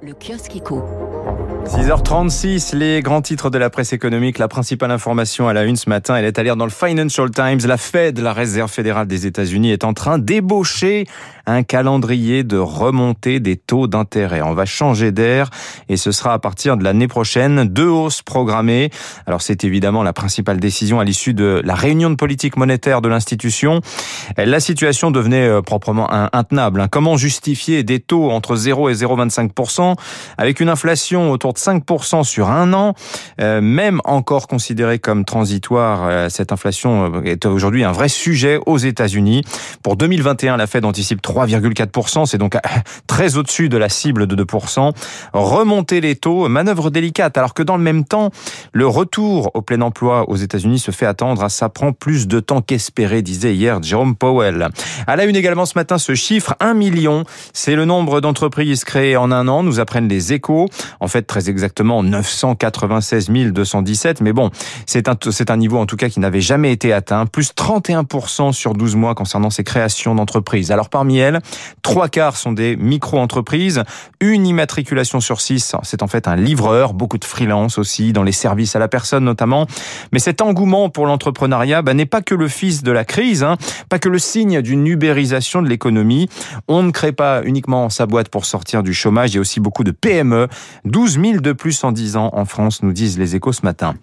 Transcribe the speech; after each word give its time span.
le 0.00 0.14
kiosque 0.14 0.54
éco. 0.54 0.84
6h36, 1.66 2.74
les 2.76 3.02
grands 3.02 3.20
titres 3.20 3.50
de 3.50 3.58
la 3.58 3.68
presse 3.68 3.92
économique. 3.92 4.38
La 4.38 4.48
principale 4.48 4.90
information 4.90 5.48
à 5.48 5.52
la 5.52 5.64
une 5.64 5.76
ce 5.76 5.88
matin, 5.88 6.14
elle 6.16 6.24
est 6.24 6.38
à 6.38 6.42
lire 6.42 6.56
dans 6.56 6.64
le 6.64 6.70
Financial 6.70 7.28
Times. 7.30 7.58
La 7.66 7.76
Fed, 7.76 8.18
la 8.20 8.32
Réserve 8.32 8.70
fédérale 8.70 9.06
des 9.06 9.26
États-Unis, 9.26 9.72
est 9.72 9.84
en 9.84 9.92
train 9.92 10.18
d'ébaucher 10.18 11.06
un 11.46 11.62
calendrier 11.62 12.44
de 12.44 12.58
remontée 12.58 13.40
des 13.40 13.56
taux 13.56 13.86
d'intérêt. 13.86 14.40
On 14.42 14.54
va 14.54 14.66
changer 14.66 15.12
d'air 15.12 15.50
et 15.88 15.96
ce 15.96 16.12
sera 16.12 16.32
à 16.32 16.38
partir 16.38 16.76
de 16.76 16.84
l'année 16.84 17.08
prochaine. 17.08 17.64
Deux 17.64 17.88
hausses 17.88 18.22
programmées. 18.22 18.90
Alors 19.26 19.42
c'est 19.42 19.64
évidemment 19.64 20.02
la 20.02 20.12
principale 20.12 20.60
décision 20.60 21.00
à 21.00 21.04
l'issue 21.04 21.34
de 21.34 21.60
la 21.64 21.74
réunion 21.74 22.10
de 22.10 22.16
politique 22.16 22.56
monétaire 22.56 23.00
de 23.00 23.08
l'institution. 23.08 23.80
La 24.36 24.60
situation 24.60 25.10
devenait 25.10 25.48
euh, 25.48 25.62
proprement 25.62 26.08
intenable. 26.34 26.82
Hein. 26.82 26.88
Comment 26.88 27.16
justifier 27.16 27.82
des 27.82 28.00
taux 28.00 28.30
entre 28.30 28.56
0 28.56 28.90
et 28.90 28.94
0,25% 28.94 29.87
avec 30.36 30.60
une 30.60 30.68
inflation 30.68 31.30
autour 31.30 31.52
de 31.52 31.58
5% 31.58 32.24
sur 32.24 32.50
un 32.50 32.72
an, 32.72 32.94
euh, 33.40 33.60
même 33.60 34.00
encore 34.04 34.46
considérée 34.46 34.98
comme 34.98 35.24
transitoire, 35.24 36.06
euh, 36.06 36.28
cette 36.28 36.52
inflation 36.52 37.12
euh, 37.14 37.22
est 37.22 37.46
aujourd'hui 37.46 37.84
un 37.84 37.92
vrai 37.92 38.08
sujet 38.08 38.58
aux 38.66 38.78
États-Unis. 38.78 39.44
Pour 39.82 39.96
2021, 39.96 40.56
la 40.56 40.66
Fed 40.66 40.84
anticipe 40.84 41.22
3,4%, 41.22 42.26
c'est 42.26 42.38
donc 42.38 42.56
très 43.06 43.36
au-dessus 43.36 43.68
de 43.68 43.76
la 43.76 43.88
cible 43.88 44.26
de 44.26 44.44
2%. 44.44 44.92
Remonter 45.32 46.00
les 46.00 46.16
taux, 46.16 46.48
manœuvre 46.48 46.90
délicate, 46.90 47.36
alors 47.38 47.54
que 47.54 47.62
dans 47.62 47.76
le 47.76 47.82
même 47.82 48.04
temps, 48.04 48.30
le 48.72 48.86
retour 48.86 49.50
au 49.54 49.62
plein 49.62 49.80
emploi 49.80 50.28
aux 50.28 50.36
États-Unis 50.36 50.78
se 50.78 50.90
fait 50.90 51.06
attendre. 51.06 51.42
Ah, 51.44 51.48
ça 51.48 51.68
prend 51.68 51.92
plus 51.92 52.26
de 52.26 52.40
temps 52.40 52.60
qu'espéré, 52.60 53.22
disait 53.22 53.54
hier 53.54 53.82
Jerome 53.82 54.16
Powell. 54.16 54.68
À 55.06 55.16
la 55.16 55.24
une 55.24 55.36
également 55.36 55.66
ce 55.66 55.76
matin, 55.76 55.98
ce 55.98 56.14
chiffre, 56.14 56.54
1 56.60 56.74
million, 56.74 57.24
c'est 57.52 57.76
le 57.76 57.84
nombre 57.84 58.20
d'entreprises 58.20 58.84
créées 58.84 59.16
en 59.16 59.30
un 59.30 59.48
an, 59.48 59.62
nous 59.62 59.77
apprennent 59.80 60.08
les 60.08 60.32
échos. 60.32 60.68
En 61.00 61.08
fait, 61.08 61.22
très 61.22 61.50
exactement 61.50 62.02
996 62.02 63.30
217. 63.30 64.20
Mais 64.20 64.32
bon, 64.32 64.50
c'est 64.86 65.08
un, 65.08 65.16
c'est 65.30 65.50
un 65.50 65.56
niveau 65.56 65.78
en 65.78 65.86
tout 65.86 65.96
cas 65.96 66.08
qui 66.08 66.20
n'avait 66.20 66.40
jamais 66.40 66.72
été 66.72 66.92
atteint. 66.92 67.26
Plus 67.26 67.52
31% 67.54 68.52
sur 68.52 68.74
12 68.74 68.96
mois 68.96 69.14
concernant 69.14 69.50
ces 69.50 69.64
créations 69.64 70.14
d'entreprises. 70.14 70.70
Alors 70.70 70.88
parmi 70.88 71.18
elles, 71.18 71.40
trois 71.82 72.08
quarts 72.08 72.36
sont 72.36 72.52
des 72.52 72.76
micro-entreprises. 72.76 73.82
Une 74.20 74.46
immatriculation 74.46 75.20
sur 75.20 75.40
six, 75.40 75.74
c'est 75.82 76.02
en 76.02 76.06
fait 76.06 76.28
un 76.28 76.36
livreur. 76.36 76.94
Beaucoup 76.94 77.18
de 77.18 77.24
freelance 77.24 77.78
aussi, 77.78 78.12
dans 78.12 78.22
les 78.22 78.32
services 78.32 78.76
à 78.76 78.78
la 78.78 78.88
personne 78.88 79.24
notamment. 79.24 79.66
Mais 80.12 80.18
cet 80.18 80.40
engouement 80.40 80.88
pour 80.90 81.06
l'entrepreneuriat 81.06 81.82
bah, 81.82 81.94
n'est 81.94 82.06
pas 82.06 82.22
que 82.22 82.34
le 82.34 82.48
fils 82.48 82.82
de 82.82 82.92
la 82.92 83.04
crise, 83.04 83.42
hein, 83.42 83.56
pas 83.88 83.98
que 83.98 84.08
le 84.08 84.18
signe 84.18 84.62
d'une 84.62 84.86
ubérisation 84.86 85.62
de 85.62 85.68
l'économie. 85.68 86.28
On 86.66 86.82
ne 86.82 86.90
crée 86.90 87.12
pas 87.12 87.42
uniquement 87.44 87.90
sa 87.90 88.06
boîte 88.06 88.28
pour 88.28 88.44
sortir 88.44 88.82
du 88.82 88.94
chômage. 88.94 89.30
Il 89.30 89.34
y 89.34 89.38
a 89.38 89.40
aussi 89.40 89.60
beaucoup 89.60 89.67
de 89.84 89.90
PME. 89.90 90.48
12 90.84 91.20
000 91.20 91.40
de 91.40 91.52
plus 91.52 91.82
en 91.84 91.92
10 91.92 92.16
ans 92.16 92.30
en 92.32 92.44
France, 92.44 92.82
nous 92.82 92.92
disent 92.92 93.18
les 93.18 93.36
échos 93.36 93.52
ce 93.52 93.62
matin. 93.64 93.94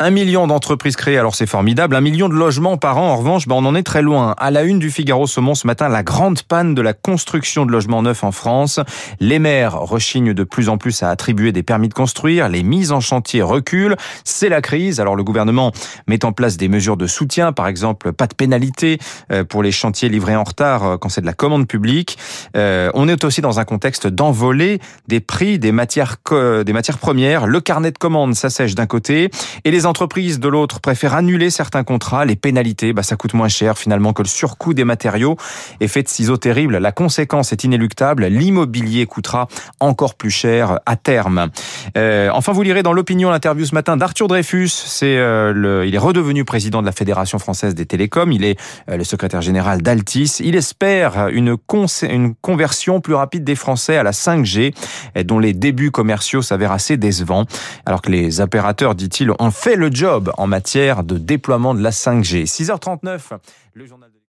Un 0.00 0.10
million 0.10 0.46
d'entreprises 0.46 0.94
créées, 0.94 1.18
alors 1.18 1.34
c'est 1.34 1.48
formidable. 1.48 1.96
Un 1.96 2.00
million 2.00 2.28
de 2.28 2.34
logements 2.34 2.76
par 2.76 2.98
an, 2.98 3.08
en 3.08 3.16
revanche, 3.16 3.48
ben 3.48 3.56
on 3.56 3.64
en 3.64 3.74
est 3.74 3.82
très 3.82 4.00
loin. 4.00 4.36
À 4.38 4.52
la 4.52 4.62
une 4.62 4.78
du 4.78 4.92
Figaro 4.92 5.26
Saumon 5.26 5.56
ce 5.56 5.66
matin, 5.66 5.88
la 5.88 6.04
grande 6.04 6.40
panne 6.42 6.76
de 6.76 6.80
la 6.80 6.92
construction 6.92 7.66
de 7.66 7.72
logements 7.72 8.00
neufs 8.00 8.22
en 8.22 8.30
France. 8.30 8.78
Les 9.18 9.40
maires 9.40 9.74
rechignent 9.74 10.34
de 10.34 10.44
plus 10.44 10.68
en 10.68 10.78
plus 10.78 11.02
à 11.02 11.10
attribuer 11.10 11.50
des 11.50 11.64
permis 11.64 11.88
de 11.88 11.94
construire. 11.94 12.48
Les 12.48 12.62
mises 12.62 12.92
en 12.92 13.00
chantier 13.00 13.42
reculent. 13.42 13.96
C'est 14.22 14.48
la 14.48 14.60
crise. 14.60 15.00
Alors 15.00 15.16
le 15.16 15.24
gouvernement 15.24 15.72
met 16.06 16.24
en 16.24 16.30
place 16.30 16.56
des 16.56 16.68
mesures 16.68 16.96
de 16.96 17.08
soutien, 17.08 17.50
par 17.50 17.66
exemple 17.66 18.12
pas 18.12 18.28
de 18.28 18.34
pénalité 18.34 19.00
euh, 19.32 19.42
pour 19.42 19.64
les 19.64 19.72
chantiers 19.72 20.08
livrés 20.08 20.36
en 20.36 20.44
retard 20.44 20.84
euh, 20.84 20.96
quand 20.96 21.08
c'est 21.08 21.22
de 21.22 21.26
la 21.26 21.32
commande 21.32 21.66
publique. 21.66 22.18
Euh, 22.56 22.88
on 22.94 23.08
est 23.08 23.24
aussi 23.24 23.40
dans 23.40 23.58
un 23.58 23.64
contexte 23.64 24.06
d'envolée 24.06 24.78
des 25.08 25.18
prix 25.18 25.58
des 25.58 25.72
matières 25.72 26.18
des 26.30 26.72
matières 26.72 26.98
premières. 26.98 27.48
Le 27.48 27.60
carnet 27.60 27.90
de 27.90 27.98
commandes 27.98 28.36
s'assèche 28.36 28.76
d'un 28.76 28.86
côté 28.86 29.28
et 29.64 29.72
les 29.72 29.87
entreprises 29.88 30.38
de 30.38 30.48
l'autre 30.48 30.80
préfèrent 30.80 31.14
annuler 31.14 31.50
certains 31.50 31.82
contrats. 31.82 32.24
Les 32.24 32.36
pénalités, 32.36 32.92
bah, 32.92 33.02
ça 33.02 33.16
coûte 33.16 33.34
moins 33.34 33.48
cher 33.48 33.78
finalement 33.78 34.12
que 34.12 34.22
le 34.22 34.28
surcoût 34.28 34.74
des 34.74 34.84
matériaux. 34.84 35.36
Effet 35.80 36.02
de 36.02 36.08
ciseaux 36.08 36.36
terrible. 36.36 36.76
La 36.76 36.92
conséquence 36.92 37.52
est 37.52 37.64
inéluctable. 37.64 38.26
L'immobilier 38.26 39.06
coûtera 39.06 39.48
encore 39.80 40.14
plus 40.14 40.30
cher 40.30 40.78
à 40.86 40.96
terme. 40.96 41.48
Euh, 41.96 42.30
enfin, 42.32 42.52
vous 42.52 42.62
lirez 42.62 42.82
dans 42.82 42.92
l'opinion 42.92 43.30
l'interview 43.30 43.64
ce 43.64 43.74
matin 43.74 43.96
d'Arthur 43.96 44.28
Dreyfus. 44.28 44.68
C'est 44.68 45.16
euh, 45.18 45.84
il 45.86 45.94
est 45.94 45.98
redevenu 45.98 46.44
président 46.44 46.80
de 46.80 46.86
la 46.86 46.92
Fédération 46.92 47.38
française 47.38 47.74
des 47.74 47.86
télécoms. 47.86 48.30
Il 48.30 48.44
est 48.44 48.58
euh, 48.88 48.96
le 48.96 49.04
secrétaire 49.04 49.42
général 49.42 49.82
d'Altis. 49.82 50.36
Il 50.40 50.54
espère 50.54 51.28
une, 51.28 51.56
une 52.02 52.34
conversion 52.36 53.00
plus 53.00 53.14
rapide 53.14 53.44
des 53.44 53.56
Français 53.56 53.96
à 53.96 54.02
la 54.02 54.12
5G, 54.12 54.74
dont 55.24 55.38
les 55.38 55.52
débuts 55.52 55.90
commerciaux 55.90 56.42
s'avèrent 56.42 56.72
assez 56.72 56.96
décevants, 56.96 57.46
alors 57.86 58.02
que 58.02 58.10
les 58.10 58.40
opérateurs, 58.40 58.94
dit-il, 58.94 59.30
ont 59.38 59.50
fait 59.50 59.76
le 59.78 59.90
job 59.90 60.32
en 60.36 60.46
matière 60.46 61.04
de 61.04 61.16
déploiement 61.16 61.74
de 61.74 61.80
la 61.80 61.90
5G. 61.90 62.44
6h39, 62.46 63.38
le 63.74 63.86
journal 63.86 64.10
de 64.10 64.17